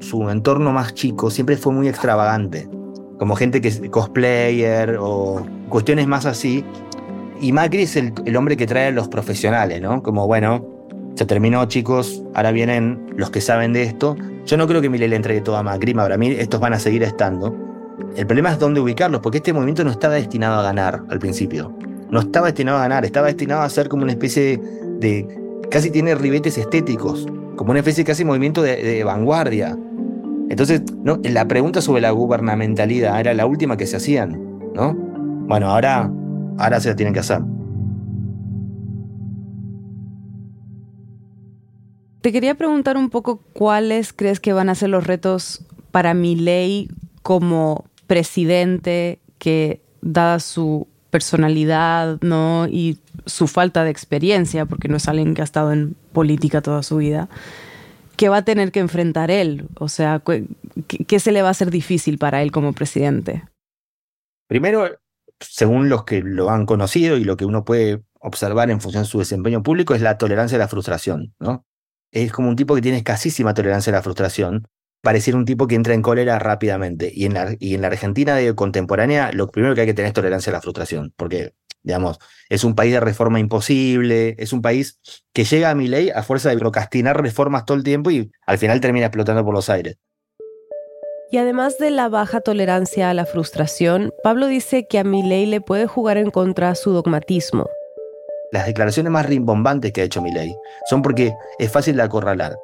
[0.00, 2.68] su entorno más chico siempre fue muy extravagante,
[3.18, 6.64] como gente que es cosplayer o cuestiones más así.
[7.40, 10.02] Y Macri es el, hombre que trae a los profesionales, ¿no?
[10.02, 10.66] Como, bueno,
[11.14, 14.16] se terminó, chicos, ahora vienen los que saben de esto.
[14.44, 16.78] Yo no creo que Milei le entregue todo a Macri, para mí estos van a
[16.78, 17.54] seguir estando.
[18.16, 21.72] El problema es dónde ubicarlos, porque este movimiento no estaba destinado a ganar al principio.
[22.10, 24.60] No estaba destinado a ganar, estaba destinado a ser como una especie
[24.98, 25.26] de.
[25.70, 29.78] casi tiene ribetes estéticos, como una especie de casi movimiento de, de vanguardia.
[30.50, 31.20] Entonces, ¿no?
[31.22, 34.32] la pregunta sobre la gubernamentalidad era la última que se hacían,
[34.74, 34.94] ¿no?
[34.94, 36.12] Bueno, ahora,
[36.58, 37.40] ahora se la tienen que hacer.
[42.20, 46.34] Te quería preguntar un poco cuáles crees que van a ser los retos para mi
[46.34, 46.88] ley
[47.22, 52.66] como presidente que dada su personalidad, ¿no?
[52.66, 56.82] y su falta de experiencia, porque no es alguien que ha estado en política toda
[56.82, 57.28] su vida,
[58.20, 59.66] ¿qué va a tener que enfrentar él?
[59.78, 60.22] O sea,
[60.86, 63.44] ¿qué, se le va a hacer difícil para él como presidente?
[64.46, 64.90] Primero,
[65.40, 69.08] según los que lo han conocido y lo que uno puede observar en función de
[69.08, 71.64] su desempeño público, es la tolerancia a la frustración, ¿no?
[72.12, 74.68] Es como un tipo que tiene escasísima tolerancia a la frustración,
[75.00, 77.10] pareciera un tipo que entra en cólera rápidamente.
[77.14, 80.08] Y en la, y en la Argentina de contemporánea, lo primero que hay que tener
[80.08, 84.62] es tolerancia a la frustración, porque, digamos, es un país de reforma imposible, es un
[84.62, 85.00] país
[85.32, 88.58] que llega a mi ley a fuerza de procrastinar reformas todo el tiempo y al
[88.58, 89.96] final termina explotando por los aires.
[91.32, 95.60] Y además de la baja tolerancia a la frustración, Pablo dice que a Milei le
[95.60, 97.68] puede jugar en contra su dogmatismo.
[98.50, 100.52] Las declaraciones más rimbombantes que ha hecho Milei
[100.88, 102.56] son porque es fácil de acorralar.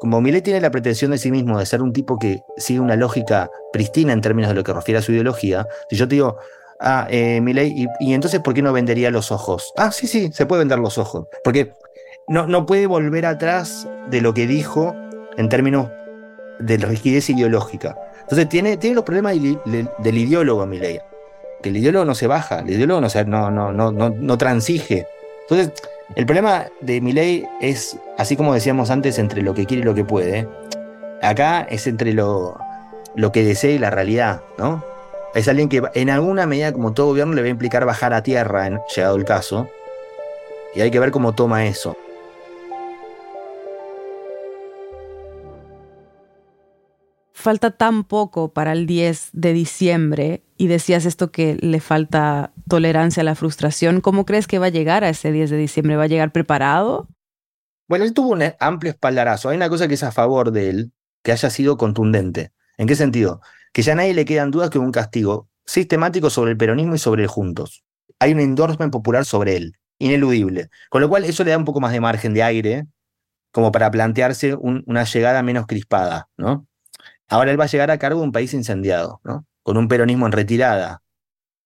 [0.00, 2.96] Como Milei tiene la pretensión de sí mismo de ser un tipo que sigue una
[2.96, 6.38] lógica pristina en términos de lo que refiere a su ideología, si yo te digo,
[6.84, 9.72] ah, eh, Milei, y, y, entonces ¿por qué no vendería los ojos?
[9.76, 11.26] Ah, sí, sí, se puede vender los ojos.
[11.42, 11.72] Porque
[12.28, 14.94] no, no puede volver atrás de lo que dijo
[15.36, 15.90] en términos
[16.58, 17.96] de rigidez ideológica.
[18.20, 21.00] Entonces tiene, tiene los problemas del, ideólogo Milei.
[21.62, 25.06] Que el ideólogo no se baja, el ideólogo no, se, no, no, no, no transige.
[25.42, 25.72] Entonces,
[26.14, 29.94] el problema de Milei es, así como decíamos antes, entre lo que quiere y lo
[29.94, 30.48] que puede.
[31.22, 32.58] Acá es entre lo,
[33.14, 34.84] lo que desea y la realidad, ¿no?
[35.34, 38.22] Es alguien que en alguna medida, como todo gobierno, le va a implicar bajar a
[38.22, 39.68] tierra, en, llegado el caso.
[40.74, 41.96] Y hay que ver cómo toma eso.
[47.44, 53.20] falta tan poco para el 10 de diciembre y decías esto que le falta tolerancia
[53.20, 55.96] a la frustración, ¿cómo crees que va a llegar a ese 10 de diciembre?
[55.96, 57.06] ¿Va a llegar preparado?
[57.86, 59.50] Bueno, él tuvo un amplio espaldarazo.
[59.50, 60.92] Hay una cosa que es a favor de él,
[61.22, 62.52] que haya sido contundente.
[62.78, 63.42] ¿En qué sentido?
[63.74, 66.98] Que ya a nadie le quedan dudas que un castigo sistemático sobre el peronismo y
[66.98, 67.84] sobre el Juntos.
[68.20, 70.70] Hay un endorsement popular sobre él, ineludible.
[70.90, 72.86] Con lo cual eso le da un poco más de margen de aire
[73.50, 76.66] como para plantearse un, una llegada menos crispada, ¿no?
[77.28, 79.44] Ahora él va a llegar a cargo de un país incendiado, ¿no?
[79.64, 81.02] Con un peronismo en retirada.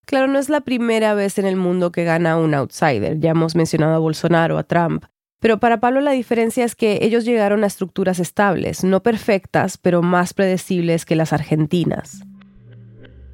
[0.06, 3.18] Claro, no es la primera vez en el mundo que gana un outsider.
[3.18, 5.04] Ya hemos mencionado a Bolsonaro, a Trump.
[5.40, 10.02] Pero para Pablo la diferencia es que ellos llegaron a estructuras estables, no perfectas, pero
[10.02, 12.22] más predecibles que las argentinas.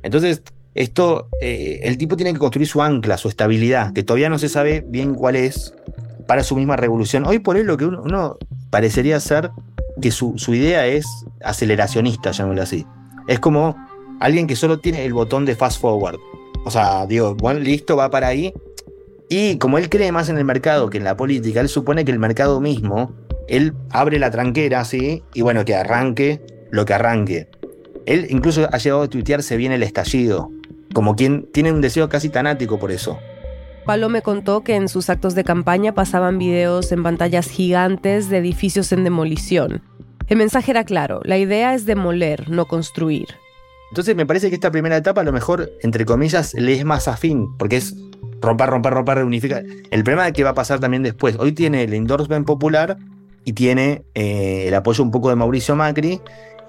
[0.03, 0.43] Entonces,
[0.75, 4.49] esto, eh, el tipo tiene que construir su ancla, su estabilidad, que todavía no se
[4.49, 5.75] sabe bien cuál es
[6.27, 7.25] para su misma revolución.
[7.27, 8.37] Hoy por él lo que uno,
[8.71, 9.51] parecería ser
[10.03, 11.07] que su, su idea es
[11.43, 12.87] aceleracionista, llamémoslo así.
[13.29, 13.77] Es como
[14.21, 16.19] alguien que solo tiene el botón de fast forward.
[16.65, 18.53] O sea, digo, bueno, listo, va para ahí.
[19.37, 22.13] Y como él cree más en el mercado que en la política, él supone que
[22.13, 23.17] el mercado mismo,
[23.49, 27.49] él abre la tranquera, así, y bueno, que arranque lo que arranque.
[28.07, 30.53] Él incluso ha llegado a tuitearse bien el estallido,
[30.95, 33.19] como quien tiene un deseo casi tanático por eso.
[33.85, 38.39] Pablo me contó que en sus actos de campaña pasaban videos en pantallas gigantes de
[38.39, 39.83] edificios en demolición.
[40.29, 43.27] El mensaje era claro, la idea es demoler, no construir.
[43.91, 47.09] Entonces me parece que esta primera etapa a lo mejor, entre comillas, le es más
[47.09, 47.97] afín, porque es
[48.45, 49.65] romper, romper, romper, reunificar.
[49.91, 51.37] El problema es que va a pasar también después.
[51.39, 52.97] Hoy tiene el endorsement popular
[53.45, 56.21] y tiene eh, el apoyo un poco de Mauricio Macri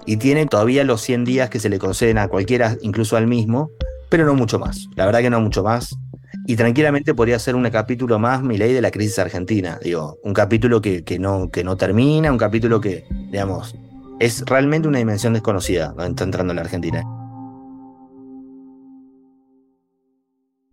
[0.04, 3.70] y tiene todavía los 100 días que se le conceden a cualquiera, incluso al mismo,
[4.08, 4.86] pero no mucho más.
[4.94, 5.96] La verdad que no mucho más.
[6.46, 9.80] Y tranquilamente podría ser un capítulo más, mi ley, de la crisis argentina.
[9.82, 13.74] Digo, un capítulo que, que, no, que no termina, un capítulo que, digamos,
[14.20, 17.02] es realmente una dimensión desconocida donde está entrando la Argentina.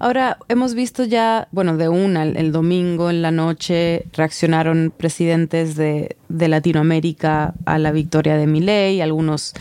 [0.03, 6.17] Ahora, hemos visto ya, bueno, de una, el, domingo en la noche reaccionaron presidentes de,
[6.27, 9.53] Latinoamérica a la victoria de Milei, algunos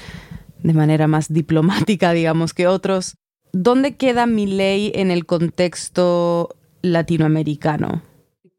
[0.64, 3.18] de manera más diplomática, digamos, que otros.
[3.52, 6.48] ¿Dónde queda mi ley en el contexto
[6.82, 8.02] latinoamericano?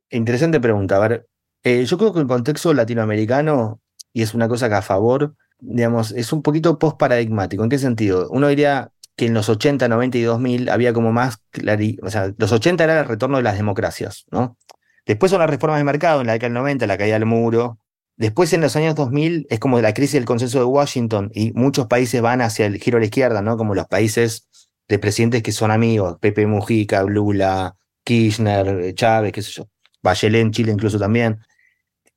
[0.10, 0.96] Interesante pregunta.
[0.96, 1.28] A ver,
[1.66, 3.82] eh, yo creo que el contexto latinoamericano,
[4.14, 7.62] y es una cosa que a favor, digamos, es un poquito post paradigmático.
[7.62, 8.30] ¿En qué sentido?
[8.30, 8.94] Uno diría
[9.26, 12.06] en los 80, 90 y 2000 había como más claridad.
[12.06, 14.58] O sea, los 80 era el retorno de las democracias, ¿no?
[15.06, 17.80] Después son las reformas de mercado, en la década del 90, la caída del muro.
[18.16, 21.88] Después en los años 2000 es como la crisis del consenso de Washington y muchos
[21.88, 23.58] países van hacia el giro a la izquierda, ¿no?
[23.58, 24.48] Como los países
[24.88, 29.70] de presidentes que son amigos, Pepe Mujica, Lula, Kirchner, Chávez, qué sé yo,
[30.02, 31.40] Bachelet Chile incluso también.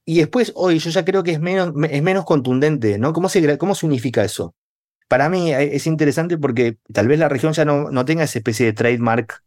[0.05, 3.13] Y después, hoy yo ya creo que es menos, es menos contundente, ¿no?
[3.13, 4.55] ¿Cómo se, ¿Cómo se unifica eso?
[5.09, 8.67] Para mí es interesante porque tal vez la región ya no, no tenga esa especie
[8.67, 9.43] de trademark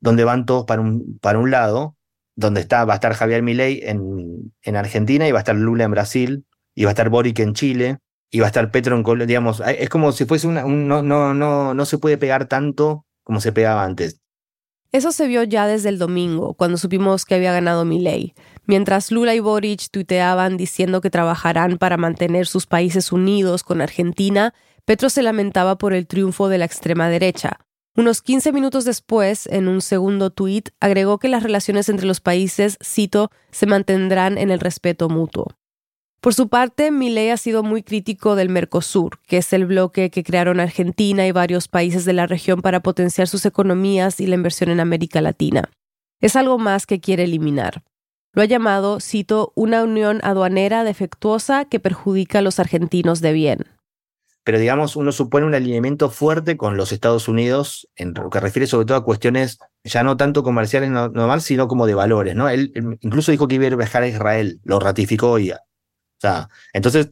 [0.00, 1.96] donde van todos para un, para un lado,
[2.36, 5.84] donde está, va a estar Javier Milei en, en Argentina y va a estar Lula
[5.84, 7.98] en Brasil y va a estar Boric en Chile
[8.30, 11.02] y va a estar Petro en Colombia, digamos, es como si fuese una, un, no,
[11.02, 14.20] no, no, no se puede pegar tanto como se pegaba antes.
[14.90, 18.34] Eso se vio ya desde el domingo, cuando supimos que había ganado Milei.
[18.66, 24.54] Mientras Lula y Boric tuiteaban diciendo que trabajarán para mantener sus países unidos con Argentina,
[24.86, 27.58] Petro se lamentaba por el triunfo de la extrema derecha.
[27.96, 32.76] Unos 15 minutos después, en un segundo tuit, agregó que las relaciones entre los países,
[32.84, 35.56] cito, se mantendrán en el respeto mutuo.
[36.20, 40.22] Por su parte, Milei ha sido muy crítico del Mercosur, que es el bloque que
[40.22, 44.70] crearon Argentina y varios países de la región para potenciar sus economías y la inversión
[44.70, 45.70] en América Latina.
[46.20, 47.84] Es algo más que quiere eliminar.
[48.34, 53.73] Lo ha llamado, cito, una unión aduanera defectuosa que perjudica a los argentinos de bien.
[54.44, 58.66] Pero digamos, uno supone un alineamiento fuerte con los Estados Unidos en lo que refiere
[58.66, 62.48] sobre todo a cuestiones ya no tanto comerciales normal, sino como de valores, ¿no?
[62.48, 65.52] Él, incluso dijo que iba a viajar a Israel, lo ratificó hoy
[66.72, 67.10] entonces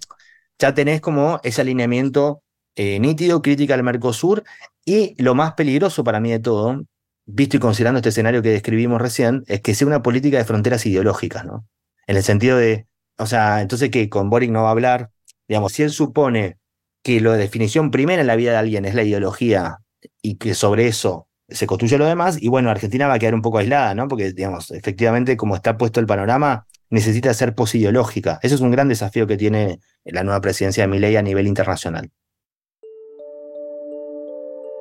[0.59, 2.43] ya tenés como ese alineamiento
[2.77, 4.45] eh, nítido, crítica al Mercosur,
[4.85, 6.83] y lo más peligroso para mí de todo,
[7.27, 10.87] visto y considerando este escenario que describimos recién, es que sea una política de fronteras
[10.87, 11.67] ideológicas, ¿no?
[12.07, 12.87] En el sentido de,
[13.19, 15.11] o sea, entonces que con Boric no va a hablar,
[15.47, 16.59] digamos, si él supone
[17.03, 19.79] que la definición primera en la vida de alguien es la ideología
[20.21, 23.43] y que sobre eso se construye lo demás, y bueno, Argentina va a quedar un
[23.43, 24.09] poco aislada, ¿no?
[24.09, 28.39] Porque, digamos, efectivamente, como está puesto el panorama, necesita ser posideológica.
[28.43, 32.11] Ese es un gran desafío que tiene la nueva presidencia de Milei a nivel internacional.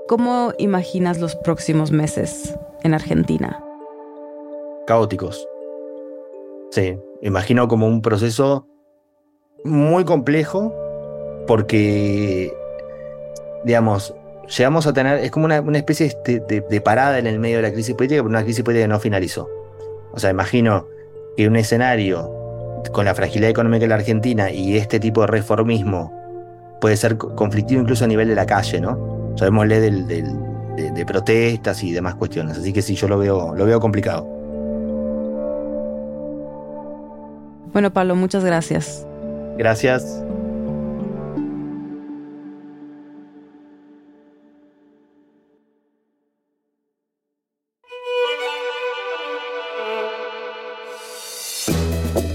[0.08, 3.64] ¿Cómo imaginas los próximos meses en Argentina?
[4.88, 5.48] Caóticos.
[6.72, 8.68] Sí, imagino como un proceso
[9.64, 10.74] muy complejo
[11.52, 12.54] porque,
[13.66, 14.16] digamos,
[14.58, 17.74] llegamos a tener, es como una, especie de, de, parada en el medio de la
[17.74, 19.50] crisis política, pero una crisis política que no finalizó.
[20.14, 20.88] O sea, imagino
[21.36, 22.32] que un escenario
[22.94, 26.14] con la fragilidad económica de la Argentina y este tipo de reformismo
[26.80, 29.34] puede ser conflictivo incluso a nivel de la calle, ¿no?
[29.36, 30.24] Sabemosle del, de,
[30.94, 32.60] de, protestas y demás cuestiones.
[32.60, 34.24] Así que sí, yo lo veo, lo veo complicado.
[37.74, 39.06] Bueno, Pablo, muchas gracias.
[39.58, 40.24] Gracias.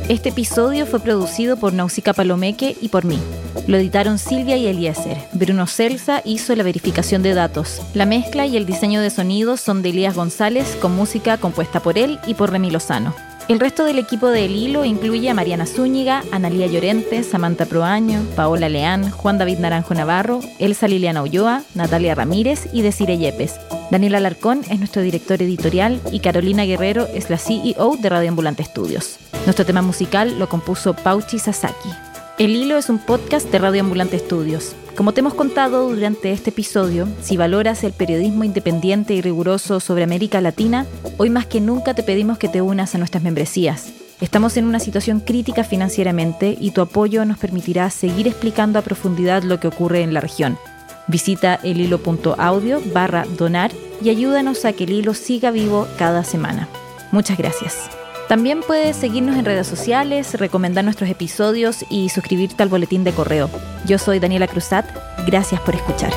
[0.08, 3.18] Este episodio fue producido por Nausica Palomeque y por mí.
[3.66, 5.18] Lo editaron Silvia y Eliezer.
[5.32, 7.82] Bruno Celsa hizo la verificación de datos.
[7.92, 11.98] La mezcla y el diseño de sonidos son de Elías González, con música compuesta por
[11.98, 13.16] él y por Remy Lozano.
[13.48, 18.20] El resto del equipo de El Hilo incluye a Mariana Zúñiga, Analía Llorente, Samantha Proaño,
[18.36, 23.58] Paola Leán, Juan David Naranjo Navarro, Elsa Liliana Ulloa, Natalia Ramírez y Desire Yepes.
[23.90, 28.62] Daniel Alarcón es nuestro director editorial y Carolina Guerrero es la CEO de Radio Ambulante
[28.62, 29.18] Estudios.
[29.46, 31.88] Nuestro tema musical lo compuso Pauchi Sasaki.
[32.36, 34.74] El Hilo es un podcast de Radio Ambulante Estudios.
[34.96, 40.02] Como te hemos contado durante este episodio, si valoras el periodismo independiente y riguroso sobre
[40.02, 40.84] América Latina,
[41.16, 43.92] hoy más que nunca te pedimos que te unas a nuestras membresías.
[44.20, 49.44] Estamos en una situación crítica financieramente y tu apoyo nos permitirá seguir explicando a profundidad
[49.44, 50.58] lo que ocurre en la región.
[51.06, 53.70] Visita elhilo.audio barra donar
[54.02, 56.68] y ayúdanos a que el hilo siga vivo cada semana.
[57.12, 57.88] Muchas gracias.
[58.28, 63.48] También puedes seguirnos en redes sociales, recomendar nuestros episodios y suscribirte al boletín de correo.
[63.86, 64.84] Yo soy Daniela Cruzat.
[65.26, 66.12] Gracias por escuchar.